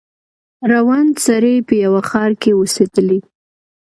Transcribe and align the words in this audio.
ړوند 0.71 1.13
سړی 1.25 1.55
په 1.67 1.73
یوه 1.83 2.01
ښار 2.09 2.31
کي 2.41 2.51
اوسېدلی 2.55 3.19